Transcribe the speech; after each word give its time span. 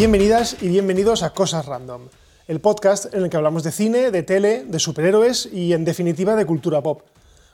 Bienvenidas 0.00 0.56
y 0.62 0.68
bienvenidos 0.68 1.22
a 1.22 1.34
Cosas 1.34 1.66
Random, 1.66 2.08
el 2.48 2.62
podcast 2.62 3.12
en 3.12 3.22
el 3.22 3.28
que 3.28 3.36
hablamos 3.36 3.62
de 3.64 3.70
cine, 3.70 4.10
de 4.10 4.22
tele, 4.22 4.64
de 4.64 4.78
superhéroes 4.78 5.44
y 5.52 5.74
en 5.74 5.84
definitiva 5.84 6.36
de 6.36 6.46
cultura 6.46 6.82
pop. 6.82 7.02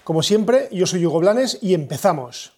Como 0.04 0.22
siempre, 0.22 0.68
yo 0.70 0.86
soy 0.86 1.04
Hugo 1.04 1.18
Blanes 1.18 1.58
y 1.60 1.74
empezamos. 1.74 2.52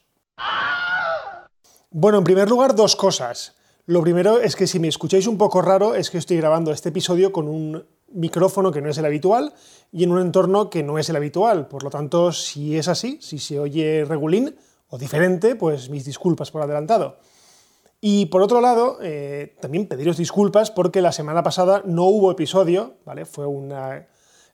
Bueno, 1.90 2.18
en 2.18 2.24
primer 2.24 2.50
lugar, 2.50 2.74
dos 2.74 2.96
cosas. 2.96 3.54
Lo 3.86 4.02
primero 4.02 4.38
es 4.40 4.56
que 4.56 4.66
si 4.66 4.78
me 4.78 4.88
escucháis 4.88 5.27
un 5.27 5.38
poco 5.38 5.62
raro 5.62 5.95
es 5.95 6.10
que 6.10 6.18
estoy 6.18 6.36
grabando 6.36 6.70
este 6.70 6.91
episodio 6.91 7.32
con 7.32 7.48
un 7.48 7.86
micrófono 8.12 8.70
que 8.70 8.82
no 8.82 8.91
es 8.91 8.98
el 8.98 9.06
habitual 9.06 9.55
y 9.91 10.05
en 10.05 10.12
un 10.12 10.20
entorno 10.20 10.68
que 10.68 10.82
no 10.82 10.98
es 10.98 11.09
el 11.09 11.16
habitual. 11.16 11.66
Por 11.66 11.82
lo 11.82 11.88
tanto, 11.88 12.30
si 12.32 12.77
es 12.77 12.88
así, 12.88 13.18
si 13.23 13.38
se 13.38 13.59
oye 13.59 14.05
regulín 14.05 14.55
o 14.91 14.98
diferente, 14.98 15.56
pues 15.56 15.88
mis 15.88 16.05
disculpas 16.05 16.50
por 16.50 16.60
adelantado. 16.60 17.16
Y 18.01 18.27
por 18.27 18.43
otro 18.43 18.61
lado, 18.61 18.98
eh, 19.02 19.57
también 19.61 19.88
pediros 19.88 20.16
disculpas 20.16 20.70
porque 20.70 21.02
la 21.02 21.12
semana 21.12 21.43
pasada 21.43 21.83
no 21.84 22.05
hubo 22.05 22.30
episodio, 22.30 22.95
¿vale? 23.05 23.24
Fue 23.24 23.47
una 23.47 24.07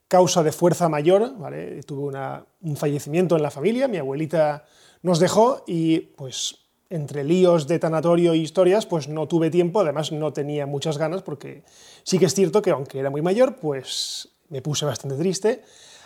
causa 0.09 0.43
de 0.43 0.53
fuerza 0.53 0.89
mayor, 0.89 1.37
¿vale? 1.37 1.83
Tuve 1.83 2.17
un 2.62 2.77
fallecimiento 2.77 3.37
en 3.37 3.43
la 3.43 3.51
familia, 3.51 3.89
mi 3.89 3.98
abuelita 3.98 4.65
nos 5.03 5.19
dejó 5.19 5.65
y 5.67 6.01
pues 6.17 6.65
entre 6.89 7.25
líos 7.25 7.67
de 7.67 7.79
tanatorio 7.79 8.33
e 8.33 8.37
historias, 8.37 8.87
pues 8.87 9.09
no 9.09 9.27
tuve 9.27 9.51
tiempo, 9.51 9.81
además 9.81 10.12
no 10.12 10.33
tenía 10.33 10.67
muchas 10.67 10.97
ganas, 10.97 11.23
porque 11.23 11.65
sí 12.05 12.19
que 12.19 12.27
es 12.27 12.34
cierto 12.34 12.62
que 12.62 12.70
aunque 12.70 13.01
era 13.01 13.11
muy 13.11 13.20
mayor, 13.20 13.56
pues 13.56 14.29
me 14.48 14.62
puse 14.62 14.87
bastante 14.87 15.17
triste. 15.17 15.62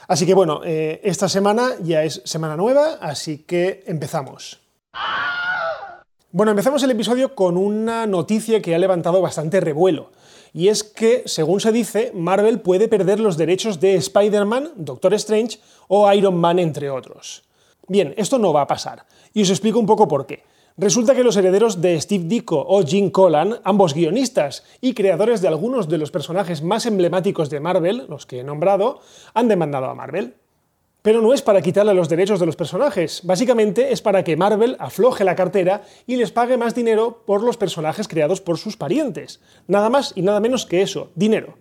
Así 0.08 0.24
que 0.24 0.34
bueno, 0.34 0.62
eh, 0.64 1.00
esta 1.04 1.28
semana 1.28 1.72
ya 1.82 2.02
es 2.02 2.22
semana 2.24 2.56
nueva, 2.56 2.94
así 3.00 3.38
que 3.38 3.84
empezamos. 3.86 4.60
Bueno, 6.30 6.50
empezamos 6.50 6.82
el 6.82 6.90
episodio 6.90 7.34
con 7.34 7.56
una 7.56 8.06
noticia 8.06 8.60
que 8.60 8.74
ha 8.74 8.78
levantado 8.78 9.22
bastante 9.22 9.60
revuelo. 9.60 10.10
Y 10.52 10.68
es 10.68 10.84
que, 10.84 11.22
según 11.24 11.58
se 11.58 11.72
dice, 11.72 12.12
Marvel 12.14 12.60
puede 12.60 12.86
perder 12.86 13.18
los 13.18 13.38
derechos 13.38 13.80
de 13.80 13.94
Spider-Man, 13.94 14.72
Doctor 14.76 15.14
Strange 15.14 15.58
o 15.88 16.12
Iron 16.12 16.36
Man, 16.36 16.58
entre 16.58 16.90
otros. 16.90 17.44
Bien, 17.86 18.12
esto 18.18 18.38
no 18.38 18.52
va 18.52 18.60
a 18.60 18.66
pasar. 18.66 19.06
Y 19.32 19.40
os 19.40 19.48
explico 19.48 19.78
un 19.78 19.86
poco 19.86 20.06
por 20.06 20.26
qué. 20.26 20.42
Resulta 20.76 21.14
que 21.14 21.24
los 21.24 21.38
herederos 21.38 21.80
de 21.80 21.98
Steve 21.98 22.24
Ditko 22.24 22.62
o 22.68 22.82
Jim 22.82 23.08
Collan, 23.08 23.60
ambos 23.64 23.94
guionistas 23.94 24.64
y 24.82 24.92
creadores 24.92 25.40
de 25.40 25.48
algunos 25.48 25.88
de 25.88 25.96
los 25.96 26.10
personajes 26.10 26.60
más 26.60 26.84
emblemáticos 26.84 27.48
de 27.48 27.60
Marvel, 27.60 28.04
los 28.06 28.26
que 28.26 28.40
he 28.40 28.44
nombrado, 28.44 29.00
han 29.32 29.48
demandado 29.48 29.86
a 29.86 29.94
Marvel. 29.94 30.34
Pero 31.02 31.22
no 31.22 31.32
es 31.32 31.42
para 31.42 31.62
quitarle 31.62 31.94
los 31.94 32.08
derechos 32.08 32.40
de 32.40 32.46
los 32.46 32.56
personajes, 32.56 33.20
básicamente 33.22 33.92
es 33.92 34.02
para 34.02 34.24
que 34.24 34.36
Marvel 34.36 34.76
afloje 34.80 35.22
la 35.22 35.36
cartera 35.36 35.82
y 36.06 36.16
les 36.16 36.32
pague 36.32 36.56
más 36.56 36.74
dinero 36.74 37.22
por 37.24 37.42
los 37.42 37.56
personajes 37.56 38.08
creados 38.08 38.40
por 38.40 38.58
sus 38.58 38.76
parientes. 38.76 39.40
Nada 39.68 39.90
más 39.90 40.12
y 40.16 40.22
nada 40.22 40.40
menos 40.40 40.66
que 40.66 40.82
eso, 40.82 41.10
dinero. 41.14 41.54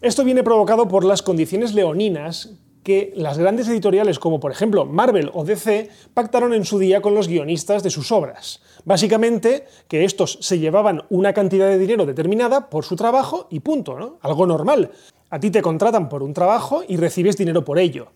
Esto 0.00 0.24
viene 0.24 0.42
provocado 0.42 0.88
por 0.88 1.04
las 1.04 1.22
condiciones 1.22 1.74
leoninas 1.74 2.54
que 2.82 3.12
las 3.14 3.38
grandes 3.38 3.68
editoriales 3.68 4.18
como 4.18 4.40
por 4.40 4.50
ejemplo 4.50 4.84
Marvel 4.86 5.30
o 5.34 5.44
DC 5.44 5.88
pactaron 6.14 6.52
en 6.54 6.64
su 6.64 6.78
día 6.78 7.00
con 7.00 7.14
los 7.14 7.28
guionistas 7.28 7.82
de 7.82 7.90
sus 7.90 8.10
obras. 8.10 8.62
Básicamente 8.84 9.66
que 9.86 10.04
estos 10.04 10.38
se 10.40 10.58
llevaban 10.58 11.04
una 11.10 11.32
cantidad 11.32 11.68
de 11.68 11.78
dinero 11.78 12.06
determinada 12.06 12.70
por 12.70 12.84
su 12.84 12.96
trabajo 12.96 13.46
y 13.50 13.60
punto, 13.60 13.98
¿no? 13.98 14.18
Algo 14.22 14.46
normal. 14.46 14.90
A 15.30 15.38
ti 15.38 15.50
te 15.50 15.62
contratan 15.62 16.08
por 16.08 16.22
un 16.22 16.34
trabajo 16.34 16.82
y 16.86 16.96
recibes 16.96 17.36
dinero 17.36 17.64
por 17.64 17.78
ello. 17.78 18.08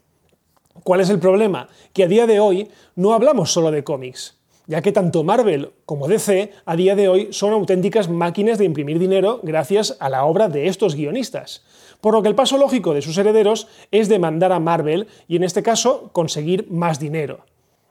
¿Cuál 0.86 1.00
es 1.00 1.10
el 1.10 1.18
problema? 1.18 1.66
Que 1.92 2.04
a 2.04 2.06
día 2.06 2.28
de 2.28 2.38
hoy 2.38 2.68
no 2.94 3.12
hablamos 3.12 3.52
solo 3.52 3.72
de 3.72 3.82
cómics, 3.82 4.38
ya 4.68 4.82
que 4.82 4.92
tanto 4.92 5.24
Marvel 5.24 5.72
como 5.84 6.06
DC 6.06 6.52
a 6.64 6.76
día 6.76 6.94
de 6.94 7.08
hoy 7.08 7.32
son 7.32 7.52
auténticas 7.52 8.08
máquinas 8.08 8.56
de 8.56 8.66
imprimir 8.66 9.00
dinero 9.00 9.40
gracias 9.42 9.96
a 9.98 10.08
la 10.08 10.24
obra 10.24 10.48
de 10.48 10.68
estos 10.68 10.94
guionistas 10.94 11.64
por 12.00 12.14
lo 12.14 12.22
que 12.22 12.28
el 12.28 12.36
paso 12.36 12.56
lógico 12.56 12.94
de 12.94 13.02
sus 13.02 13.18
herederos 13.18 13.66
es 13.90 14.08
demandar 14.08 14.52
a 14.52 14.60
Marvel 14.60 15.08
y 15.26 15.34
en 15.34 15.42
este 15.42 15.64
caso 15.64 16.10
conseguir 16.12 16.70
más 16.70 17.00
dinero. 17.00 17.40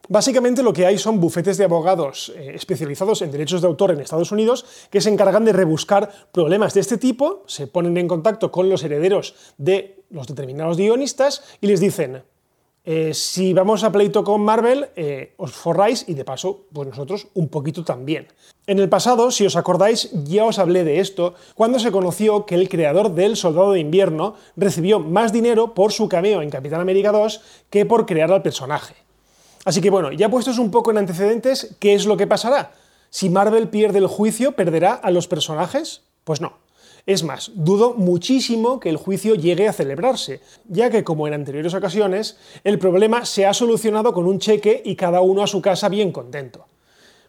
Básicamente 0.08 0.62
lo 0.62 0.72
que 0.72 0.86
hay 0.86 0.96
son 0.96 1.20
bufetes 1.20 1.58
de 1.58 1.64
abogados 1.64 2.32
eh, 2.34 2.52
especializados 2.54 3.20
en 3.20 3.30
derechos 3.30 3.60
de 3.60 3.66
autor 3.66 3.90
en 3.90 4.00
Estados 4.00 4.32
Unidos 4.32 4.64
que 4.88 5.02
se 5.02 5.10
encargan 5.10 5.44
de 5.44 5.52
rebuscar 5.52 6.10
problemas 6.32 6.72
de 6.72 6.80
este 6.80 6.96
tipo, 6.96 7.42
se 7.46 7.66
ponen 7.66 7.98
en 7.98 8.08
contacto 8.08 8.50
con 8.50 8.70
los 8.70 8.84
herederos 8.84 9.34
de 9.58 10.02
los 10.08 10.26
determinados 10.26 10.78
guionistas 10.78 11.42
y 11.60 11.66
les 11.66 11.80
dicen, 11.80 12.22
eh, 12.86 13.14
si 13.14 13.52
vamos 13.52 13.82
a 13.82 13.90
pleito 13.90 14.22
con 14.22 14.42
Marvel, 14.42 14.90
eh, 14.94 15.34
os 15.38 15.50
forráis 15.50 16.04
y 16.06 16.14
de 16.14 16.24
paso, 16.24 16.66
pues 16.72 16.86
nosotros 16.86 17.26
un 17.34 17.48
poquito 17.48 17.82
también. 17.82 18.28
En 18.68 18.78
el 18.78 18.88
pasado, 18.88 19.32
si 19.32 19.44
os 19.44 19.56
acordáis, 19.56 20.10
ya 20.24 20.44
os 20.44 20.60
hablé 20.60 20.84
de 20.84 21.00
esto 21.00 21.34
cuando 21.56 21.80
se 21.80 21.90
conoció 21.90 22.46
que 22.46 22.54
el 22.54 22.68
creador 22.68 23.12
del 23.12 23.34
Soldado 23.34 23.72
de 23.72 23.80
Invierno 23.80 24.34
recibió 24.54 25.00
más 25.00 25.32
dinero 25.32 25.74
por 25.74 25.90
su 25.90 26.08
cameo 26.08 26.42
en 26.42 26.50
Capitán 26.50 26.80
América 26.80 27.10
2 27.10 27.40
que 27.70 27.86
por 27.86 28.06
crear 28.06 28.30
al 28.30 28.42
personaje. 28.42 28.94
Así 29.64 29.80
que 29.80 29.90
bueno, 29.90 30.12
ya 30.12 30.28
puestos 30.28 30.58
un 30.60 30.70
poco 30.70 30.92
en 30.92 30.98
antecedentes, 30.98 31.74
¿qué 31.80 31.94
es 31.94 32.06
lo 32.06 32.16
que 32.16 32.28
pasará? 32.28 32.70
Si 33.10 33.30
Marvel 33.30 33.68
pierde 33.68 33.98
el 33.98 34.06
juicio, 34.06 34.52
¿perderá 34.52 34.94
a 34.94 35.10
los 35.10 35.26
personajes? 35.26 36.02
Pues 36.22 36.40
no. 36.40 36.65
Es 37.06 37.22
más, 37.22 37.52
dudo 37.54 37.94
muchísimo 37.94 38.80
que 38.80 38.88
el 38.88 38.96
juicio 38.96 39.36
llegue 39.36 39.68
a 39.68 39.72
celebrarse, 39.72 40.40
ya 40.66 40.90
que, 40.90 41.04
como 41.04 41.28
en 41.28 41.34
anteriores 41.34 41.72
ocasiones, 41.72 42.36
el 42.64 42.80
problema 42.80 43.24
se 43.24 43.46
ha 43.46 43.54
solucionado 43.54 44.12
con 44.12 44.26
un 44.26 44.40
cheque 44.40 44.82
y 44.84 44.96
cada 44.96 45.20
uno 45.20 45.44
a 45.44 45.46
su 45.46 45.62
casa 45.62 45.88
bien 45.88 46.10
contento. 46.10 46.66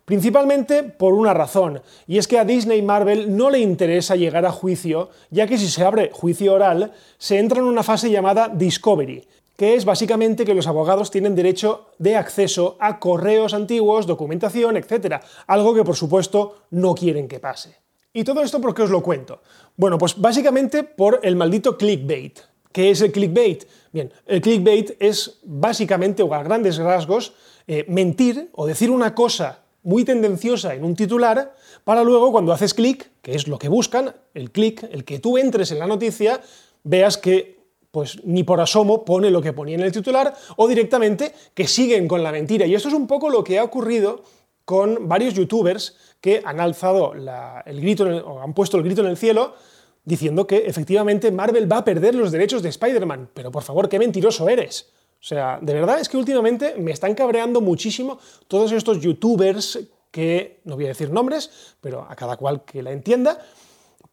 Principalmente 0.03 0.81
por 0.81 1.13
una 1.13 1.35
razón, 1.35 1.83
y 2.07 2.17
es 2.17 2.27
que 2.27 2.39
a 2.39 2.45
Disney 2.45 2.79
y 2.79 2.81
Marvel 2.81 3.37
no 3.37 3.51
le 3.51 3.59
interesa 3.59 4.15
llegar 4.15 4.47
a 4.47 4.51
juicio, 4.51 5.11
ya 5.29 5.45
que 5.45 5.59
si 5.59 5.67
se 5.67 5.83
abre 5.83 6.09
juicio 6.11 6.55
oral, 6.55 6.93
se 7.19 7.37
entra 7.37 7.59
en 7.59 7.65
una 7.65 7.83
fase 7.83 8.09
llamada 8.09 8.47
Discovery, 8.47 9.27
que 9.55 9.75
es 9.75 9.85
básicamente 9.85 10.43
que 10.43 10.55
los 10.55 10.65
abogados 10.65 11.11
tienen 11.11 11.35
derecho 11.35 11.89
de 11.99 12.15
acceso 12.15 12.77
a 12.79 12.97
correos 12.97 13.53
antiguos, 13.53 14.07
documentación, 14.07 14.75
etc. 14.75 15.21
Algo 15.45 15.75
que 15.75 15.83
por 15.83 15.95
supuesto 15.95 16.63
no 16.71 16.95
quieren 16.95 17.27
que 17.27 17.39
pase. 17.39 17.75
¿Y 18.17 18.23
todo 18.23 18.41
esto 18.41 18.59
por 18.59 18.73
qué 18.73 18.81
os 18.81 18.89
lo 18.89 19.03
cuento? 19.03 19.41
Bueno, 19.77 19.99
pues 19.99 20.19
básicamente 20.19 20.83
por 20.83 21.19
el 21.21 21.35
maldito 21.35 21.77
clickbait. 21.77 22.39
¿Qué 22.71 22.89
es 22.89 23.01
el 23.01 23.11
clickbait? 23.11 23.65
Bien, 23.93 24.11
el 24.25 24.41
clickbait 24.41 24.97
es 24.99 25.39
básicamente, 25.43 26.23
o 26.23 26.33
a 26.33 26.41
grandes 26.41 26.77
rasgos, 26.77 27.33
eh, 27.67 27.85
mentir 27.87 28.49
o 28.53 28.65
decir 28.65 28.89
una 28.89 29.13
cosa 29.13 29.59
muy 29.83 30.03
tendenciosa 30.03 30.73
en 30.73 30.83
un 30.83 30.95
titular 30.95 31.53
para 31.83 32.03
luego 32.03 32.31
cuando 32.31 32.53
haces 32.53 32.73
clic, 32.73 33.11
que 33.21 33.35
es 33.35 33.47
lo 33.47 33.59
que 33.59 33.69
buscan, 33.69 34.15
el 34.33 34.51
clic, 34.51 34.83
el 34.91 35.05
que 35.05 35.19
tú 35.19 35.37
entres 35.37 35.71
en 35.71 35.77
la 35.77 35.85
noticia, 35.85 36.41
veas 36.83 37.17
que 37.19 37.57
pues 37.91 38.23
ni 38.25 38.43
por 38.43 38.59
asomo 38.59 39.05
pone 39.05 39.29
lo 39.29 39.41
que 39.43 39.53
ponía 39.53 39.75
en 39.75 39.81
el 39.81 39.91
titular 39.91 40.35
o 40.55 40.67
directamente 40.67 41.33
que 41.53 41.67
siguen 41.67 42.07
con 42.07 42.23
la 42.23 42.31
mentira. 42.31 42.65
Y 42.65 42.73
esto 42.73 42.87
es 42.87 42.95
un 42.95 43.05
poco 43.05 43.29
lo 43.29 43.43
que 43.43 43.59
ha 43.59 43.63
ocurrido 43.63 44.23
con 44.67 45.07
varios 45.07 45.33
youtubers 45.33 45.95
que 46.19 46.41
han 46.43 46.59
alzado 46.59 47.13
el 47.13 47.79
grito 47.79 48.03
o 48.03 48.41
han 48.41 48.53
puesto 48.53 48.75
el 48.75 48.83
grito 48.83 48.99
en 48.99 49.07
el 49.07 49.15
cielo 49.15 49.55
diciendo 50.03 50.45
que 50.45 50.57
efectivamente 50.57 51.31
Marvel 51.31 51.71
va 51.71 51.77
a 51.77 51.85
perder 51.85 52.15
los 52.15 52.33
derechos 52.33 52.61
de 52.61 52.67
Spider-Man. 52.67 53.29
Pero 53.33 53.49
por 53.49 53.63
favor, 53.63 53.87
qué 53.87 53.97
mentiroso 53.97 54.49
eres. 54.49 54.89
O 55.21 55.23
sea, 55.23 55.57
de 55.61 55.73
verdad 55.73 56.01
es 56.01 56.09
que 56.09 56.17
últimamente 56.17 56.75
me 56.77 56.91
están 56.91 57.15
cabreando 57.15 57.61
muchísimo 57.61 58.19
todos 58.49 58.73
estos 58.73 58.99
youtubers 58.99 59.79
que, 60.11 60.59
no 60.65 60.75
voy 60.75 60.83
a 60.83 60.89
decir 60.89 61.11
nombres, 61.11 61.77
pero 61.79 62.05
a 62.09 62.17
cada 62.17 62.35
cual 62.35 62.65
que 62.65 62.83
la 62.83 62.91
entienda, 62.91 63.39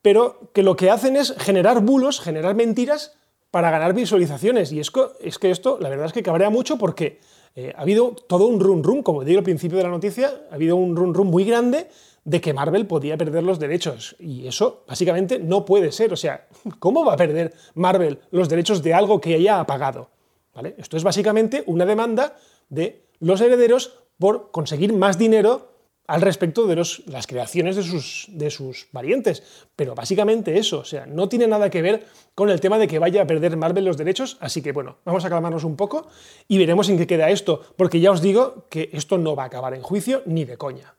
pero 0.03 0.53
que 0.53 0.63
lo 0.63 0.77
que 0.77 0.89
hacen 0.89 1.17
es 1.17 1.35
generar 1.37 1.81
bulos, 1.81 2.21
generar 2.21 2.55
mentiras 2.55 3.17
para 3.55 3.71
ganar 3.71 3.95
visualizaciones. 3.95 4.73
Y 4.73 4.81
es 4.81 4.91
es 5.21 5.39
que 5.39 5.53
esto, 5.53 5.79
la 5.81 5.89
verdad 5.89 6.07
es 6.07 6.13
que 6.13 6.25
cabrea 6.25 6.51
mucho 6.51 6.77
porque 6.77 7.21
eh, 7.55 7.73
ha 7.77 7.83
habido 7.83 8.11
todo 8.11 8.49
un 8.49 8.59
run 8.59 8.83
run, 8.83 9.05
como 9.05 9.23
digo 9.23 9.39
al 9.39 9.45
principio 9.45 9.79
de 9.79 9.85
la 9.85 9.91
noticia, 9.91 10.47
ha 10.51 10.57
habido 10.57 10.75
un 10.75 10.97
run 10.97 11.15
run 11.15 11.29
muy 11.29 11.45
grande 11.45 11.87
de 12.25 12.41
que 12.41 12.53
Marvel 12.53 12.89
podía 12.89 13.17
perder 13.17 13.45
los 13.45 13.61
derechos. 13.61 14.17
Y 14.19 14.49
eso 14.49 14.83
básicamente 14.89 15.39
no 15.39 15.65
puede 15.65 15.93
ser. 15.93 16.13
O 16.13 16.17
sea, 16.17 16.49
¿cómo 16.81 17.05
va 17.05 17.13
a 17.13 17.17
perder 17.17 17.55
Marvel 17.75 18.19
los 18.33 18.49
derechos 18.49 18.83
de 18.83 18.93
algo 18.93 19.21
que 19.21 19.41
ya 19.41 19.61
ha 19.61 19.67
pagado? 19.69 20.11
¿Vale? 20.53 20.75
Esto 20.77 20.97
es 20.97 21.05
básicamente 21.05 21.63
una 21.67 21.87
demanda 21.87 22.35
de 22.69 23.05
los 23.21 23.41
herederos 23.41 24.01
por 24.19 24.51
conseguir 24.51 24.93
más 24.93 25.17
dinero 25.17 25.74
al 26.07 26.21
respecto 26.21 26.67
de 26.67 26.77
las 26.77 27.27
creaciones 27.27 27.77
de 27.77 27.83
sus, 27.83 28.27
de 28.29 28.51
sus 28.51 28.87
parientes. 28.87 29.67
Pero 29.77 29.95
básicamente 29.95 30.59
eso, 30.59 30.81
o 30.81 30.85
sea, 30.85 31.07
no 31.07 31.29
tiene 31.29 31.47
nada 31.47 31.71
que 31.71 31.83
ver 31.83 32.07
con 32.35 32.51
el 32.51 32.61
tema 32.61 32.79
de 32.79 32.89
que 32.89 32.99
vaya 32.99 33.23
a 33.23 33.27
perder 33.27 33.57
Marvel 33.57 33.85
los 33.85 33.97
derechos, 33.97 34.37
así 34.41 34.63
que 34.63 34.73
bueno, 34.73 34.99
vamos 35.05 35.25
a 35.25 35.31
calmarnos 35.31 35.65
un 35.65 35.77
poco 35.77 36.09
y 36.49 36.59
veremos 36.59 36.89
en 36.89 36.99
qué 36.99 37.07
queda 37.07 37.31
esto, 37.31 37.63
porque 37.77 38.01
ya 38.01 38.11
os 38.11 38.21
digo 38.21 38.67
que 38.69 38.91
esto 38.93 39.19
no 39.19 39.35
va 39.37 39.45
a 39.45 39.47
acabar 39.47 39.75
en 39.75 39.83
juicio 39.83 40.23
ni 40.27 40.45
de 40.45 40.57
coña. 40.57 40.95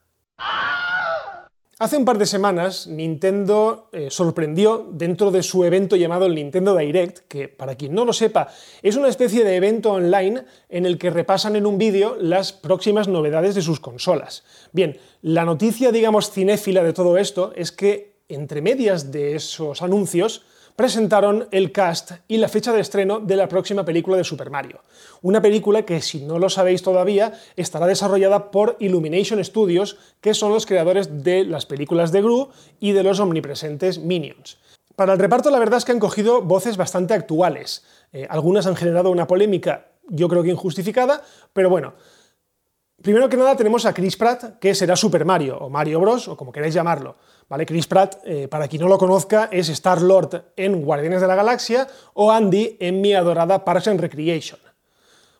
Hace 1.78 1.98
un 1.98 2.06
par 2.06 2.16
de 2.16 2.24
semanas 2.24 2.86
Nintendo 2.86 3.90
eh, 3.92 4.08
sorprendió 4.08 4.88
dentro 4.92 5.30
de 5.30 5.42
su 5.42 5.62
evento 5.62 5.94
llamado 5.96 6.24
el 6.24 6.34
Nintendo 6.34 6.74
Direct, 6.74 7.28
que 7.28 7.48
para 7.48 7.74
quien 7.74 7.94
no 7.94 8.06
lo 8.06 8.14
sepa 8.14 8.48
es 8.80 8.96
una 8.96 9.08
especie 9.08 9.44
de 9.44 9.56
evento 9.56 9.92
online 9.92 10.44
en 10.70 10.86
el 10.86 10.96
que 10.96 11.10
repasan 11.10 11.54
en 11.54 11.66
un 11.66 11.76
vídeo 11.76 12.16
las 12.18 12.54
próximas 12.54 13.08
novedades 13.08 13.54
de 13.54 13.60
sus 13.60 13.78
consolas. 13.78 14.42
Bien, 14.72 14.98
la 15.20 15.44
noticia, 15.44 15.92
digamos, 15.92 16.30
cinéfila 16.30 16.82
de 16.82 16.94
todo 16.94 17.18
esto 17.18 17.52
es 17.54 17.72
que 17.72 18.16
entre 18.30 18.62
medias 18.62 19.12
de 19.12 19.36
esos 19.36 19.82
anuncios, 19.82 20.46
presentaron 20.76 21.48
el 21.50 21.72
cast 21.72 22.12
y 22.28 22.36
la 22.36 22.48
fecha 22.48 22.72
de 22.72 22.80
estreno 22.80 23.18
de 23.18 23.36
la 23.36 23.48
próxima 23.48 23.84
película 23.84 24.18
de 24.18 24.24
Super 24.24 24.50
Mario. 24.50 24.82
Una 25.22 25.40
película 25.40 25.82
que, 25.82 26.02
si 26.02 26.20
no 26.20 26.38
lo 26.38 26.50
sabéis 26.50 26.82
todavía, 26.82 27.32
estará 27.56 27.86
desarrollada 27.86 28.50
por 28.50 28.76
Illumination 28.78 29.42
Studios, 29.42 29.96
que 30.20 30.34
son 30.34 30.52
los 30.52 30.66
creadores 30.66 31.24
de 31.24 31.44
las 31.44 31.64
películas 31.64 32.12
de 32.12 32.22
Gru 32.22 32.50
y 32.78 32.92
de 32.92 33.02
los 33.02 33.18
omnipresentes 33.18 33.98
Minions. 33.98 34.58
Para 34.94 35.14
el 35.14 35.18
reparto 35.18 35.50
la 35.50 35.58
verdad 35.58 35.78
es 35.78 35.84
que 35.84 35.92
han 35.92 35.98
cogido 35.98 36.42
voces 36.42 36.76
bastante 36.76 37.14
actuales. 37.14 37.84
Eh, 38.12 38.26
algunas 38.28 38.66
han 38.66 38.76
generado 38.76 39.10
una 39.10 39.26
polémica, 39.26 39.88
yo 40.08 40.28
creo 40.28 40.42
que 40.42 40.50
injustificada, 40.50 41.22
pero 41.52 41.70
bueno. 41.70 41.94
Primero 43.02 43.28
que 43.28 43.36
nada 43.36 43.54
tenemos 43.54 43.84
a 43.84 43.92
Chris 43.92 44.16
Pratt, 44.16 44.58
que 44.58 44.74
será 44.74 44.96
Super 44.96 45.24
Mario, 45.24 45.58
o 45.58 45.68
Mario 45.68 46.00
Bros, 46.00 46.28
o 46.28 46.36
como 46.36 46.50
queráis 46.50 46.74
llamarlo. 46.74 47.16
¿Vale? 47.48 47.66
Chris 47.66 47.86
Pratt, 47.86 48.16
eh, 48.24 48.48
para 48.48 48.66
quien 48.66 48.82
no 48.82 48.88
lo 48.88 48.98
conozca, 48.98 49.48
es 49.52 49.68
Star-Lord 49.68 50.52
en 50.56 50.82
Guardianes 50.82 51.20
de 51.20 51.26
la 51.28 51.36
Galaxia 51.36 51.86
o 52.14 52.32
Andy 52.32 52.76
en 52.80 53.00
mi 53.00 53.14
adorada 53.14 53.64
Parks 53.64 53.88
and 53.88 54.00
Recreation. 54.00 54.58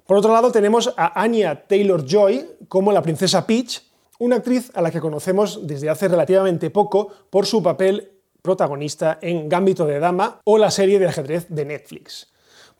Por 0.07 0.19
otro 0.19 0.33
lado, 0.33 0.53
tenemos 0.53 0.93
a 0.97 1.21
Anya 1.21 1.67
Taylor-Joy 1.67 2.67
como 2.69 2.93
la 2.93 3.03
princesa 3.03 3.45
Peach, 3.45 3.83
una 4.21 4.37
actriz 4.37 4.71
a 4.75 4.83
la 4.83 4.93
que 4.93 5.01
conocemos 5.01 5.67
desde 5.67 5.91
hace 5.91 6.07
relativamente 6.07 6.71
poco 6.71 7.11
por 7.29 7.47
su 7.47 7.63
papel 7.63 8.13
protagonista 8.41 9.19
en 9.21 9.49
Gambito 9.49 9.87
de 9.87 9.99
Dama 9.99 10.41
o 10.45 10.59
la 10.59 10.71
serie 10.71 11.01
de 11.01 11.09
ajedrez 11.09 11.47
de 11.49 11.65
Netflix. 11.65 12.29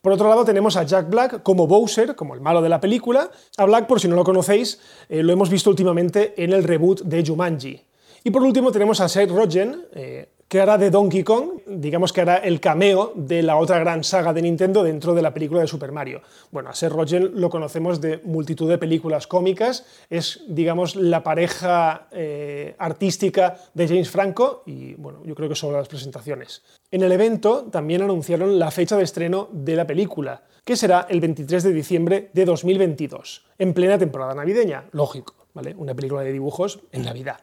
Por 0.07 0.13
otro 0.13 0.29
lado 0.29 0.45
tenemos 0.45 0.77
a 0.77 0.83
Jack 0.83 1.09
Black 1.09 1.43
como 1.43 1.67
Bowser, 1.67 2.15
como 2.15 2.33
el 2.33 2.39
malo 2.39 2.61
de 2.61 2.69
la 2.69 2.79
película. 2.79 3.29
A 3.57 3.65
Black, 3.65 3.87
por 3.87 3.99
si 3.99 4.07
no 4.07 4.15
lo 4.15 4.23
conocéis, 4.23 4.79
eh, 5.09 5.21
lo 5.21 5.33
hemos 5.33 5.49
visto 5.49 5.69
últimamente 5.69 6.33
en 6.41 6.53
el 6.53 6.63
reboot 6.63 7.01
de 7.01 7.25
Jumanji. 7.25 7.83
Y 8.23 8.31
por 8.31 8.41
último 8.41 8.71
tenemos 8.71 9.01
a 9.01 9.09
Seth 9.09 9.29
Rogen, 9.29 9.85
eh, 9.91 10.29
que 10.47 10.61
hará 10.61 10.77
de 10.77 10.89
Donkey 10.89 11.23
Kong, 11.23 11.61
digamos 11.67 12.13
que 12.13 12.21
hará 12.21 12.37
el 12.37 12.61
cameo 12.61 13.11
de 13.15 13.43
la 13.43 13.57
otra 13.57 13.79
gran 13.79 14.03
saga 14.03 14.31
de 14.31 14.41
Nintendo 14.41 14.83
dentro 14.83 15.13
de 15.13 15.21
la 15.21 15.33
película 15.33 15.61
de 15.61 15.67
Super 15.67 15.91
Mario. 15.91 16.21
Bueno, 16.51 16.69
a 16.69 16.73
Seth 16.73 16.91
Rogen 16.91 17.31
lo 17.35 17.49
conocemos 17.49 17.99
de 17.99 18.21
multitud 18.23 18.69
de 18.69 18.77
películas 18.77 19.27
cómicas, 19.27 19.85
es, 20.09 20.43
digamos, 20.47 20.95
la 20.95 21.21
pareja 21.21 22.07
eh, 22.11 22.75
artística 22.77 23.57
de 23.73 23.87
James 23.87 24.09
Franco 24.09 24.63
y, 24.65 24.93
bueno, 24.93 25.21
yo 25.25 25.35
creo 25.35 25.49
que 25.49 25.55
son 25.55 25.73
las 25.73 25.89
presentaciones. 25.89 26.63
En 26.91 27.03
el 27.03 27.11
evento 27.11 27.63
también 27.65 28.01
anunciaron 28.01 28.57
la 28.57 28.71
fecha 28.71 28.95
de 28.95 29.03
estreno 29.03 29.49
de 29.51 29.75
la 29.75 29.85
película, 29.85 30.43
que 30.63 30.77
será 30.77 31.07
el 31.09 31.19
23 31.19 31.63
de 31.63 31.73
diciembre 31.73 32.29
de 32.33 32.45
2022, 32.45 33.45
en 33.57 33.73
plena 33.73 33.97
temporada 33.97 34.33
navideña, 34.33 34.85
lógico, 34.91 35.35
¿vale? 35.53 35.75
Una 35.77 35.93
película 35.93 36.21
de 36.21 36.31
dibujos 36.31 36.79
en 36.93 37.03
Navidad. 37.03 37.39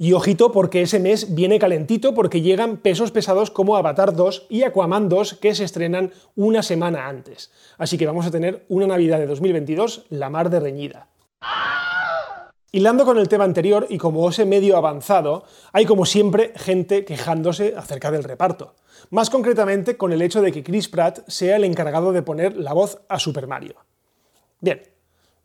Y 0.00 0.12
ojito 0.12 0.52
porque 0.52 0.82
ese 0.82 1.00
mes 1.00 1.34
viene 1.34 1.58
calentito 1.58 2.14
porque 2.14 2.40
llegan 2.40 2.76
pesos 2.76 3.10
pesados 3.10 3.50
como 3.50 3.76
Avatar 3.76 4.14
2 4.14 4.46
y 4.48 4.62
Aquaman 4.62 5.08
2 5.08 5.34
que 5.34 5.56
se 5.56 5.64
estrenan 5.64 6.12
una 6.36 6.62
semana 6.62 7.08
antes. 7.08 7.50
Así 7.78 7.98
que 7.98 8.06
vamos 8.06 8.24
a 8.24 8.30
tener 8.30 8.64
una 8.68 8.86
Navidad 8.86 9.18
de 9.18 9.26
2022 9.26 10.06
la 10.10 10.30
mar 10.30 10.50
de 10.50 10.60
reñida. 10.60 11.08
Hilando 12.70 13.04
con 13.04 13.18
el 13.18 13.28
tema 13.28 13.44
anterior 13.44 13.86
y 13.88 13.98
como 13.98 14.22
os 14.24 14.38
he 14.38 14.44
medio 14.44 14.76
avanzado, 14.76 15.44
hay 15.72 15.84
como 15.84 16.06
siempre 16.06 16.52
gente 16.54 17.04
quejándose 17.04 17.74
acerca 17.76 18.12
del 18.12 18.24
reparto. 18.24 18.74
Más 19.10 19.30
concretamente 19.30 19.96
con 19.96 20.12
el 20.12 20.22
hecho 20.22 20.42
de 20.42 20.52
que 20.52 20.62
Chris 20.62 20.88
Pratt 20.88 21.26
sea 21.28 21.56
el 21.56 21.64
encargado 21.64 22.12
de 22.12 22.22
poner 22.22 22.56
la 22.56 22.72
voz 22.72 23.00
a 23.08 23.18
Super 23.18 23.46
Mario. 23.48 23.74
Bien, 24.60 24.82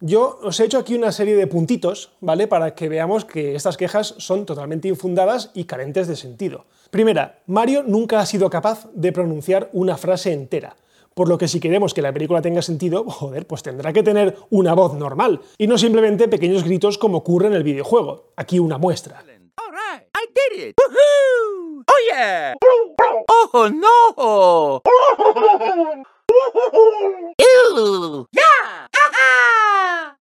yo 0.06 0.38
os 0.44 0.60
he 0.60 0.66
hecho 0.66 0.80
aquí 0.80 0.96
una 0.96 1.14
serie 1.14 1.38
de 1.38 1.48
puntitos, 1.48 2.12
¿vale? 2.20 2.48
Para 2.48 2.76
que 2.76 2.90
veamos 2.90 3.24
que 3.24 3.56
estas 3.56 3.78
quejas 3.78 4.16
son 4.18 4.46
totalmente 4.46 4.90
infundadas 4.90 5.50
y 5.54 5.64
carentes 5.64 6.10
de 6.10 6.18
sentido. 6.18 6.66
Primera, 6.92 7.40
Mario 7.48 7.84
nunca 7.84 8.20
ha 8.20 8.26
sido 8.26 8.50
capaz 8.50 8.90
de 8.94 9.14
pronunciar 9.14 9.70
una 9.72 9.96
frase 9.96 10.34
entera. 10.34 10.76
Por 11.14 11.30
lo 11.30 11.38
que 11.38 11.48
si 11.48 11.62
queremos 11.62 11.94
que 11.94 12.02
la 12.02 12.12
película 12.12 12.42
tenga 12.42 12.62
sentido, 12.62 13.06
joder, 13.08 13.48
pues 13.48 13.64
tendrá 13.64 13.94
que 13.94 14.04
tener 14.04 14.36
una 14.50 14.74
voz 14.74 14.94
normal, 14.96 15.40
y 15.58 15.68
no 15.68 15.78
simplemente 15.78 16.28
pequeños 16.28 16.66
gritos 16.66 16.98
como 16.98 17.20
ocurre 17.20 17.48
en 17.48 17.54
el 17.54 17.64
videojuego. 17.64 18.34
Aquí 18.36 18.60
una 18.60 18.78
muestra. 18.78 19.24
¡Oh, 23.54 23.70
no! 23.70 24.82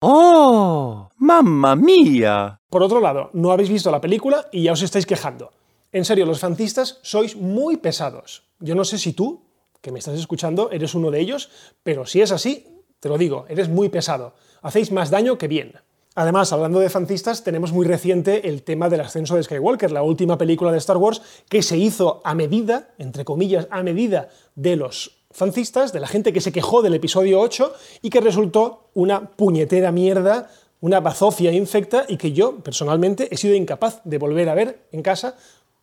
¡Oh! 0.04 1.10
¡Mamma 1.18 1.76
mía! 1.76 2.58
Por 2.68 2.82
otro 2.82 2.98
lado, 2.98 3.30
no 3.34 3.52
habéis 3.52 3.68
visto 3.68 3.88
la 3.88 4.00
película 4.00 4.48
y 4.50 4.64
ya 4.64 4.72
os 4.72 4.82
estáis 4.82 5.06
quejando. 5.06 5.52
En 5.92 6.04
serio, 6.04 6.26
los 6.26 6.40
fancistas 6.40 6.98
sois 7.02 7.36
muy 7.36 7.76
pesados. 7.76 8.42
Yo 8.58 8.74
no 8.74 8.84
sé 8.84 8.98
si 8.98 9.12
tú, 9.12 9.44
que 9.80 9.92
me 9.92 10.00
estás 10.00 10.18
escuchando, 10.18 10.72
eres 10.72 10.96
uno 10.96 11.12
de 11.12 11.20
ellos, 11.20 11.50
pero 11.84 12.04
si 12.04 12.20
es 12.20 12.32
así, 12.32 12.82
te 12.98 13.08
lo 13.08 13.16
digo, 13.16 13.46
eres 13.48 13.68
muy 13.68 13.90
pesado. 13.90 14.34
Hacéis 14.60 14.90
más 14.90 15.10
daño 15.10 15.38
que 15.38 15.46
bien. 15.46 15.74
Además, 16.16 16.52
hablando 16.52 16.80
de 16.80 16.90
fancistas, 16.90 17.44
tenemos 17.44 17.72
muy 17.72 17.86
reciente 17.86 18.48
el 18.48 18.64
tema 18.64 18.88
del 18.88 19.02
ascenso 19.02 19.36
de 19.36 19.44
Skywalker, 19.44 19.92
la 19.92 20.02
última 20.02 20.36
película 20.36 20.72
de 20.72 20.78
Star 20.78 20.96
Wars 20.96 21.22
que 21.48 21.62
se 21.62 21.78
hizo 21.78 22.20
a 22.24 22.34
medida, 22.34 22.88
entre 22.98 23.24
comillas, 23.24 23.68
a 23.70 23.84
medida 23.84 24.30
de 24.56 24.74
los 24.74 25.21
fancistas, 25.32 25.92
de 25.92 26.00
la 26.00 26.06
gente 26.06 26.32
que 26.32 26.40
se 26.40 26.52
quejó 26.52 26.82
del 26.82 26.94
episodio 26.94 27.40
8 27.40 27.72
y 28.02 28.10
que 28.10 28.20
resultó 28.20 28.90
una 28.94 29.30
puñetera 29.30 29.92
mierda, 29.92 30.50
una 30.80 31.00
bazofia 31.00 31.52
infecta 31.52 32.04
y 32.08 32.16
que 32.16 32.32
yo 32.32 32.56
personalmente 32.58 33.28
he 33.30 33.36
sido 33.36 33.54
incapaz 33.54 34.00
de 34.04 34.18
volver 34.18 34.48
a 34.48 34.54
ver 34.54 34.86
en 34.92 35.02
casa. 35.02 35.36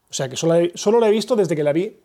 O 0.10 0.14
sea 0.14 0.30
que 0.30 0.36
solo, 0.36 0.56
solo 0.76 1.00
la 1.00 1.08
he 1.08 1.12
visto 1.12 1.36
desde 1.36 1.56
que 1.56 1.64
la 1.64 1.74
vi. 1.74 1.98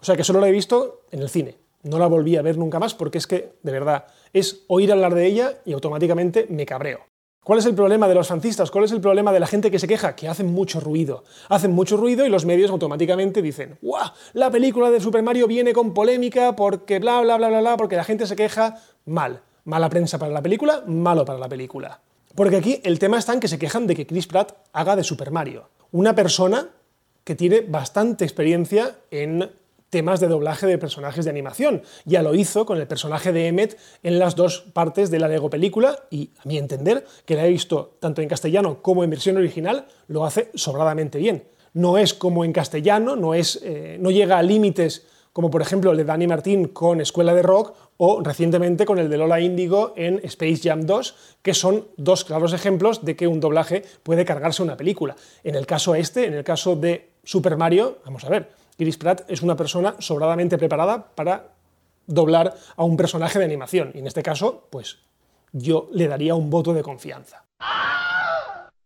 O 0.00 0.04
sea 0.04 0.16
que 0.16 0.24
solo 0.24 0.40
la 0.40 0.48
he 0.48 0.52
visto 0.52 1.02
en 1.10 1.20
el 1.20 1.28
cine. 1.28 1.56
No 1.82 1.98
la 1.98 2.06
volví 2.06 2.36
a 2.36 2.42
ver 2.42 2.56
nunca 2.56 2.78
más 2.78 2.94
porque 2.94 3.18
es 3.18 3.26
que, 3.26 3.52
de 3.62 3.72
verdad, 3.72 4.06
es 4.32 4.64
oír 4.66 4.92
hablar 4.92 5.14
de 5.14 5.26
ella 5.26 5.60
y 5.64 5.72
automáticamente 5.72 6.46
me 6.50 6.66
cabreo. 6.66 7.07
¿Cuál 7.48 7.60
es 7.60 7.64
el 7.64 7.74
problema 7.74 8.06
de 8.06 8.14
los 8.14 8.28
fancistas? 8.28 8.70
¿Cuál 8.70 8.84
es 8.84 8.92
el 8.92 9.00
problema 9.00 9.32
de 9.32 9.40
la 9.40 9.46
gente 9.46 9.70
que 9.70 9.78
se 9.78 9.88
queja? 9.88 10.14
Que 10.14 10.28
hacen 10.28 10.52
mucho 10.52 10.80
ruido. 10.80 11.24
Hacen 11.48 11.72
mucho 11.72 11.96
ruido 11.96 12.26
y 12.26 12.28
los 12.28 12.44
medios 12.44 12.70
automáticamente 12.70 13.40
dicen, 13.40 13.78
¡guau! 13.80 14.10
La 14.34 14.50
película 14.50 14.90
de 14.90 15.00
Super 15.00 15.22
Mario 15.22 15.46
viene 15.46 15.72
con 15.72 15.94
polémica 15.94 16.54
porque 16.54 16.98
bla, 16.98 17.22
bla, 17.22 17.38
bla, 17.38 17.48
bla, 17.48 17.60
bla, 17.60 17.76
porque 17.78 17.96
la 17.96 18.04
gente 18.04 18.26
se 18.26 18.36
queja. 18.36 18.76
Mal. 19.06 19.40
Mala 19.64 19.88
prensa 19.88 20.18
para 20.18 20.30
la 20.30 20.42
película, 20.42 20.82
malo 20.86 21.24
para 21.24 21.38
la 21.38 21.48
película. 21.48 22.02
Porque 22.34 22.56
aquí 22.56 22.82
el 22.84 22.98
tema 22.98 23.16
está 23.16 23.32
en 23.32 23.40
que 23.40 23.48
se 23.48 23.58
quejan 23.58 23.86
de 23.86 23.96
que 23.96 24.06
Chris 24.06 24.26
Pratt 24.26 24.52
haga 24.74 24.94
de 24.94 25.02
Super 25.02 25.30
Mario. 25.30 25.70
Una 25.92 26.14
persona 26.14 26.68
que 27.24 27.34
tiene 27.34 27.62
bastante 27.62 28.26
experiencia 28.26 28.96
en 29.10 29.50
temas 29.90 30.20
de 30.20 30.28
doblaje 30.28 30.66
de 30.66 30.78
personajes 30.78 31.24
de 31.24 31.30
animación. 31.30 31.82
Ya 32.04 32.22
lo 32.22 32.34
hizo 32.34 32.66
con 32.66 32.78
el 32.78 32.86
personaje 32.86 33.32
de 33.32 33.46
Emmet 33.46 33.78
en 34.02 34.18
las 34.18 34.36
dos 34.36 34.60
partes 34.72 35.10
de 35.10 35.18
la 35.18 35.28
Lego 35.28 35.50
película 35.50 36.04
y, 36.10 36.30
a 36.38 36.48
mi 36.48 36.58
entender, 36.58 37.04
que 37.24 37.34
la 37.34 37.46
he 37.46 37.50
visto 37.50 37.96
tanto 38.00 38.22
en 38.22 38.28
castellano 38.28 38.82
como 38.82 39.04
en 39.04 39.10
versión 39.10 39.36
original, 39.36 39.86
lo 40.06 40.24
hace 40.24 40.50
sobradamente 40.54 41.18
bien. 41.18 41.44
No 41.74 41.98
es 41.98 42.14
como 42.14 42.44
en 42.44 42.52
castellano, 42.52 43.16
no, 43.16 43.34
es, 43.34 43.60
eh, 43.62 43.98
no 44.00 44.10
llega 44.10 44.38
a 44.38 44.42
límites 44.42 45.06
como 45.38 45.50
por 45.50 45.62
ejemplo 45.62 45.92
el 45.92 45.96
de 45.96 46.04
Danny 46.04 46.26
Martín 46.26 46.66
con 46.66 47.00
Escuela 47.00 47.32
de 47.32 47.42
Rock 47.42 47.72
o 47.96 48.20
recientemente 48.22 48.84
con 48.84 48.98
el 48.98 49.08
de 49.08 49.18
Lola 49.18 49.40
Índigo 49.40 49.92
en 49.96 50.20
Space 50.24 50.60
Jam 50.64 50.84
2, 50.84 51.14
que 51.42 51.54
son 51.54 51.86
dos 51.96 52.24
claros 52.24 52.52
ejemplos 52.52 53.04
de 53.04 53.14
que 53.14 53.28
un 53.28 53.38
doblaje 53.38 53.84
puede 54.02 54.24
cargarse 54.24 54.64
una 54.64 54.76
película. 54.76 55.14
En 55.44 55.54
el 55.54 55.64
caso 55.64 55.94
este, 55.94 56.26
en 56.26 56.34
el 56.34 56.42
caso 56.42 56.74
de 56.74 57.10
Super 57.22 57.56
Mario, 57.56 57.98
vamos 58.04 58.24
a 58.24 58.30
ver, 58.30 58.48
Chris 58.78 58.96
Pratt 58.96 59.28
es 59.28 59.42
una 59.42 59.56
persona 59.56 59.96
sobradamente 59.98 60.56
preparada 60.56 61.04
para 61.14 61.48
doblar 62.06 62.54
a 62.76 62.84
un 62.84 62.96
personaje 62.96 63.40
de 63.40 63.44
animación. 63.44 63.90
Y 63.92 63.98
en 63.98 64.06
este 64.06 64.22
caso, 64.22 64.68
pues 64.70 64.98
yo 65.52 65.88
le 65.92 66.06
daría 66.06 66.36
un 66.36 66.48
voto 66.48 66.72
de 66.72 66.82
confianza. 66.82 67.44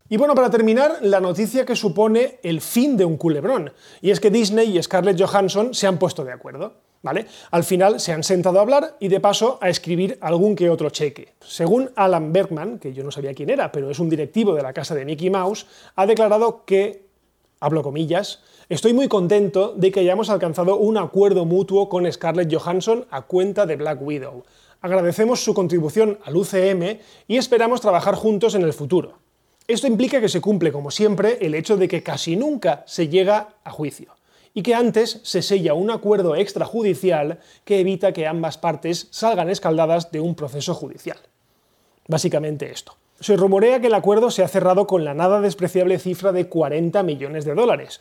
Y 0.09 0.17
bueno, 0.17 0.35
para 0.35 0.49
terminar, 0.51 0.99
la 1.03 1.21
noticia 1.21 1.67
que 1.67 1.77
supone 1.77 2.39
el 2.43 2.63
fin 2.63 2.97
de 2.97 3.05
un 3.05 3.19
culebrón. 3.19 3.73
Y 4.01 4.11
es 4.11 4.19
que 4.19 4.31
Disney 4.31 4.77
y 4.77 4.83
Scarlett 4.83 5.21
Johansson 5.21 5.75
se 5.75 5.87
han 5.87 5.99
puesto 5.99 6.25
de 6.25 6.33
acuerdo. 6.33 6.75
¿Vale? 7.03 7.27
Al 7.51 7.65
final 7.65 7.99
se 7.99 8.13
han 8.13 8.23
sentado 8.23 8.61
a 8.61 8.63
hablar 8.63 8.97
y 9.01 9.09
de 9.09 9.19
paso 9.19 9.59
a 9.61 9.69
escribir 9.69 10.19
algún 10.21 10.55
que 10.55 10.71
otro 10.71 10.89
cheque. 10.91 11.35
Según 11.41 11.91
Alan 11.97 12.33
Bergman, 12.33 12.79
que 12.79 12.93
yo 12.93 13.03
no 13.03 13.11
sabía 13.11 13.35
quién 13.35 13.51
era, 13.51 13.73
pero 13.73 13.91
es 13.91 13.99
un 13.99 14.09
directivo 14.09 14.55
de 14.55 14.63
la 14.63 14.73
casa 14.73 14.95
de 14.95 15.05
Mickey 15.05 15.29
Mouse, 15.29 15.67
ha 15.97 16.07
declarado 16.07 16.65
que, 16.65 17.07
hablo 17.62 17.83
comillas, 17.83 18.40
Estoy 18.73 18.95
muy 18.95 19.07
contento 19.07 19.75
de 19.76 19.92
que 19.92 20.00
hayamos 20.00 20.31
alcanzado 20.31 20.78
un 20.78 20.97
acuerdo 20.97 21.45
mutuo 21.45 21.90
con 21.90 22.11
Scarlett 22.11 22.50
Johansson 22.50 23.04
a 23.11 23.21
cuenta 23.21 23.66
de 23.66 23.76
Black 23.76 24.00
Widow. 24.00 24.45
Agradecemos 24.81 25.45
su 25.45 25.52
contribución 25.52 26.19
al 26.25 26.37
UCM 26.37 26.99
y 27.28 27.37
esperamos 27.37 27.83
trabajar 27.83 28.14
juntos 28.14 28.54
en 28.54 28.62
el 28.62 28.73
futuro. 28.73 29.19
Esto 29.69 29.87
implica 29.87 30.23
que 30.23 30.31
se 30.31 30.40
cumple, 30.40 30.73
como 30.73 30.90
siempre, 30.90 31.37
el 31.42 31.54
hecho 31.54 31.76
de 31.76 31.87
que 31.87 32.02
casi 32.02 32.35
nunca 32.35 32.83
se 32.87 33.09
llega 33.09 33.57
a 33.62 33.71
juicio 33.71 34.14
y 34.54 34.62
que 34.62 34.75
antes 34.75 35.21
se 35.23 35.42
sella 35.42 35.75
un 35.75 35.90
acuerdo 35.90 36.35
extrajudicial 36.35 37.40
que 37.66 37.81
evita 37.81 38.14
que 38.14 38.26
ambas 38.26 38.57
partes 38.57 39.09
salgan 39.11 39.50
escaldadas 39.50 40.11
de 40.12 40.21
un 40.21 40.35
proceso 40.35 40.73
judicial. 40.75 41.19
Básicamente 42.09 42.71
esto. 42.71 42.97
Se 43.23 43.37
rumorea 43.37 43.81
que 43.81 43.87
el 43.87 43.95
acuerdo 43.95 44.33
se 44.33 44.43
ha 44.43 44.49
cerrado 44.49 44.88
con 44.88 45.05
la 45.05 45.14
nada 45.14 45.41
despreciable 45.41 46.00
cifra 46.00 46.33
de 46.33 46.49
40 46.49 47.05
millones 47.05 47.45
de 47.45 47.55
dólares. 47.55 48.00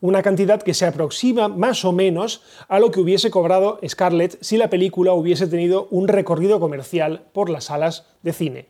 una 0.00 0.22
cantidad 0.22 0.62
que 0.62 0.74
se 0.74 0.86
aproxima 0.86 1.48
más 1.48 1.84
o 1.84 1.92
menos 1.92 2.42
a 2.68 2.78
lo 2.78 2.92
que 2.92 3.00
hubiese 3.00 3.30
cobrado 3.30 3.80
Scarlett 3.86 4.36
si 4.40 4.56
la 4.56 4.70
película 4.70 5.14
hubiese 5.14 5.48
tenido 5.48 5.88
un 5.90 6.06
recorrido 6.06 6.60
comercial 6.60 7.24
por 7.32 7.50
las 7.50 7.64
salas 7.64 8.06
de 8.22 8.32
cine. 8.32 8.66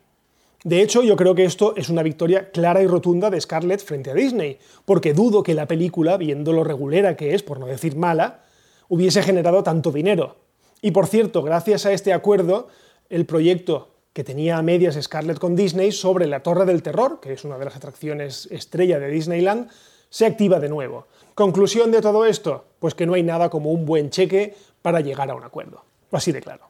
De 0.63 0.81
hecho, 0.81 1.03
yo 1.03 1.15
creo 1.15 1.35
que 1.35 1.45
esto 1.45 1.75
es 1.75 1.89
una 1.89 2.01
victoria 2.01 2.49
clara 2.51 2.81
y 2.81 2.87
rotunda 2.87 3.29
de 3.29 3.41
Scarlett 3.41 3.83
frente 3.83 4.09
a 4.09 4.15
Disney, 4.15 4.57
porque 4.85 5.13
dudo 5.13 5.43
que 5.43 5.53
la 5.53 5.67
película, 5.67 6.17
viendo 6.17 6.53
lo 6.53 6.63
regulera 6.63 7.15
que 7.15 7.35
es, 7.35 7.43
por 7.43 7.59
no 7.59 7.67
decir 7.67 7.95
mala, 7.95 8.41
hubiese 8.89 9.21
generado 9.21 9.61
tanto 9.61 9.91
dinero. 9.91 10.37
Y 10.81 10.91
por 10.91 11.05
cierto, 11.05 11.43
gracias 11.43 11.85
a 11.85 11.93
este 11.93 12.13
acuerdo, 12.13 12.67
el 13.09 13.25
proyecto 13.25 13.92
que 14.13 14.23
tenía 14.23 14.57
a 14.57 14.61
medias 14.61 14.97
Scarlett 15.01 15.39
con 15.39 15.55
Disney 15.55 15.91
sobre 15.91 16.27
la 16.27 16.41
Torre 16.41 16.65
del 16.65 16.83
Terror, 16.83 17.19
que 17.19 17.33
es 17.33 17.43
una 17.43 17.57
de 17.57 17.65
las 17.65 17.75
atracciones 17.75 18.47
estrella 18.51 18.99
de 18.99 19.09
Disneyland, 19.09 19.69
se 20.09 20.27
activa 20.27 20.59
de 20.59 20.69
nuevo. 20.69 21.07
Conclusión 21.33 21.91
de 21.91 22.01
todo 22.01 22.25
esto, 22.25 22.65
pues 22.77 22.93
que 22.93 23.07
no 23.07 23.15
hay 23.15 23.23
nada 23.23 23.49
como 23.49 23.71
un 23.71 23.85
buen 23.85 24.11
cheque 24.11 24.55
para 24.83 25.01
llegar 25.01 25.31
a 25.31 25.35
un 25.35 25.43
acuerdo. 25.43 25.83
Así 26.11 26.31
de 26.31 26.41
claro. 26.41 26.69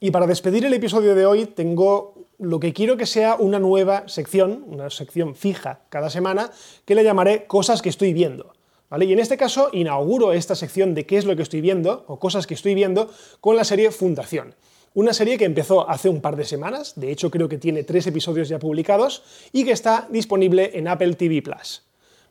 Y 0.00 0.10
para 0.10 0.26
despedir 0.26 0.66
el 0.66 0.74
episodio 0.74 1.14
de 1.14 1.24
hoy 1.24 1.46
tengo 1.46 2.14
lo 2.38 2.58
que 2.58 2.72
quiero 2.72 2.96
que 2.96 3.06
sea 3.06 3.36
una 3.36 3.60
nueva 3.60 4.08
sección, 4.08 4.64
una 4.66 4.90
sección 4.90 5.36
fija 5.36 5.80
cada 5.88 6.10
semana, 6.10 6.50
que 6.84 6.96
le 6.96 7.04
llamaré 7.04 7.46
Cosas 7.46 7.80
que 7.80 7.88
estoy 7.88 8.12
viendo. 8.12 8.52
¿Vale? 8.90 9.06
Y 9.06 9.12
en 9.12 9.18
este 9.18 9.36
caso 9.36 9.70
inauguro 9.72 10.32
esta 10.32 10.54
sección 10.54 10.94
de 10.94 11.06
qué 11.06 11.16
es 11.16 11.24
lo 11.24 11.36
que 11.36 11.42
estoy 11.42 11.60
viendo, 11.60 12.04
o 12.06 12.18
cosas 12.18 12.46
que 12.46 12.54
estoy 12.54 12.74
viendo, 12.74 13.10
con 13.40 13.56
la 13.56 13.64
serie 13.64 13.90
Fundación. 13.92 14.54
Una 14.94 15.12
serie 15.12 15.36
que 15.36 15.44
empezó 15.44 15.90
hace 15.90 16.08
un 16.08 16.20
par 16.20 16.36
de 16.36 16.44
semanas, 16.44 16.92
de 16.94 17.10
hecho 17.10 17.28
creo 17.28 17.48
que 17.48 17.58
tiene 17.58 17.82
tres 17.82 18.06
episodios 18.06 18.48
ya 18.48 18.60
publicados, 18.60 19.24
y 19.50 19.64
que 19.64 19.72
está 19.72 20.06
disponible 20.08 20.70
en 20.74 20.86
Apple 20.86 21.14
TV 21.14 21.42
Plus. 21.42 21.82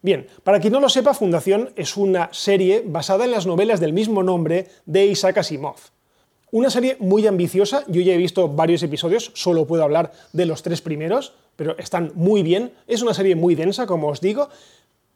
Bien, 0.02 0.28
para 0.46 0.62
quien 0.62 0.72
no 0.72 0.80
lo 0.80 0.88
sepa, 0.88 1.14
Fundación 1.14 1.72
es 1.76 1.98
una 1.98 2.30
serie 2.32 2.82
basada 2.86 3.26
en 3.26 3.32
las 3.32 3.46
novelas 3.46 3.82
del 3.82 3.92
mismo 3.92 4.24
nombre 4.24 4.68
de 4.86 5.06
Isaac 5.08 5.40
Asimov. 5.40 5.76
Una 6.52 6.70
serie 6.70 6.96
muy 7.00 7.28
ambiciosa, 7.28 7.84
yo 7.88 8.00
ya 8.00 8.14
he 8.14 8.18
visto 8.18 8.48
varios 8.48 8.82
episodios, 8.82 9.32
solo 9.34 9.68
puedo 9.68 9.84
hablar 9.84 10.14
de 10.32 10.46
los 10.46 10.64
tres 10.64 10.82
primeros, 10.82 11.34
pero 11.58 11.78
están 11.78 12.14
muy 12.16 12.44
bien. 12.44 12.72
Es 12.88 13.02
una 13.02 13.14
serie 13.14 13.36
muy 13.36 13.56
densa, 13.56 13.86
como 13.88 14.08
os 14.08 14.22
digo, 14.22 14.48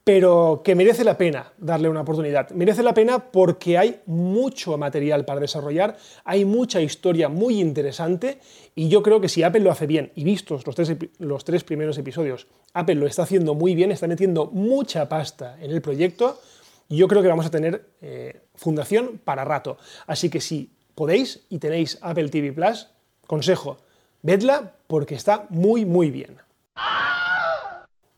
pero 0.07 0.61
que 0.63 0.73
merece 0.73 1.03
la 1.03 1.17
pena 1.17 1.51
darle 1.57 1.89
una 1.89 1.99
oportunidad. 1.99 2.51
Merece 2.51 2.81
la 2.81 2.93
pena 2.93 3.19
porque 3.19 3.77
hay 3.77 3.99
mucho 4.05 4.77
material 4.77 5.25
para 5.25 5.41
desarrollar, 5.41 5.97
hay 6.23 6.45
mucha 6.45 6.79
historia 6.79 7.27
muy 7.27 7.59
interesante 7.59 8.39
y 8.73 8.87
yo 8.87 9.03
creo 9.03 9.19
que 9.19 9.27
si 9.27 9.43
Apple 9.43 9.59
lo 9.59 9.69
hace 9.69 9.85
bien, 9.85 10.13
y 10.15 10.23
vistos 10.23 10.65
los 10.65 10.75
tres, 10.75 10.95
los 11.19 11.43
tres 11.43 11.65
primeros 11.65 11.97
episodios, 11.97 12.47
Apple 12.71 12.95
lo 12.95 13.05
está 13.05 13.23
haciendo 13.23 13.53
muy 13.53 13.75
bien, 13.75 13.91
está 13.91 14.07
metiendo 14.07 14.45
mucha 14.45 15.09
pasta 15.09 15.57
en 15.59 15.71
el 15.71 15.81
proyecto, 15.81 16.39
yo 16.87 17.09
creo 17.09 17.21
que 17.21 17.27
vamos 17.27 17.45
a 17.45 17.51
tener 17.51 17.89
eh, 17.99 18.43
fundación 18.55 19.19
para 19.21 19.43
rato. 19.43 19.77
Así 20.05 20.29
que 20.29 20.39
si 20.39 20.71
podéis 20.95 21.41
y 21.49 21.59
tenéis 21.59 21.97
Apple 21.99 22.29
TV 22.29 22.53
Plus, 22.53 22.87
consejo, 23.25 23.79
vedla 24.21 24.71
porque 24.87 25.15
está 25.15 25.47
muy 25.49 25.83
muy 25.83 26.11
bien. 26.11 26.37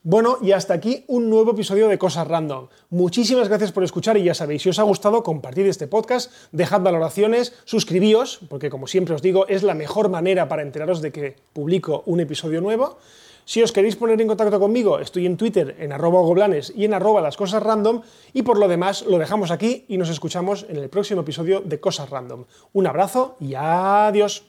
Bueno, 0.03 0.37
y 0.41 0.53
hasta 0.53 0.73
aquí 0.73 1.03
un 1.07 1.29
nuevo 1.29 1.51
episodio 1.51 1.89
de 1.89 1.97
Cosas 1.97 2.25
Random. 2.25 2.69
Muchísimas 2.89 3.49
gracias 3.49 3.73
por 3.73 3.83
escuchar 3.83 4.15
y 4.15 4.23
ya 4.23 4.33
sabéis, 4.33 4.61
si 4.61 4.69
os 4.69 4.79
ha 4.79 4.83
gustado, 4.83 5.23
compartid 5.23 5.65
este 5.65 5.87
podcast, 5.87 6.31
dejad 6.53 6.79
valoraciones, 6.79 7.53
suscribíos, 7.65 8.39
porque 8.47 8.69
como 8.69 8.87
siempre 8.87 9.13
os 9.13 9.21
digo, 9.21 9.45
es 9.49 9.61
la 9.61 9.73
mejor 9.73 10.07
manera 10.07 10.47
para 10.47 10.61
enteraros 10.61 11.01
de 11.01 11.11
que 11.11 11.35
publico 11.51 12.03
un 12.05 12.21
episodio 12.21 12.61
nuevo. 12.61 12.97
Si 13.43 13.61
os 13.61 13.73
queréis 13.73 13.97
poner 13.97 14.21
en 14.21 14.29
contacto 14.29 14.57
conmigo, 14.57 14.99
estoy 14.99 15.25
en 15.25 15.35
Twitter 15.35 15.75
en 15.79 15.91
arroba 15.91 16.21
goblanes 16.21 16.71
y 16.73 16.85
en 16.85 16.93
arroba 16.93 17.19
las 17.19 17.35
cosas 17.35 17.61
random. 17.61 18.01
Y 18.31 18.43
por 18.43 18.57
lo 18.57 18.69
demás, 18.69 19.03
lo 19.05 19.17
dejamos 19.17 19.51
aquí 19.51 19.83
y 19.89 19.97
nos 19.97 20.09
escuchamos 20.09 20.65
en 20.69 20.77
el 20.77 20.87
próximo 20.87 21.21
episodio 21.21 21.59
de 21.59 21.81
Cosas 21.81 22.09
Random. 22.09 22.45
Un 22.71 22.87
abrazo 22.87 23.35
y 23.41 23.55
adiós. 23.55 24.48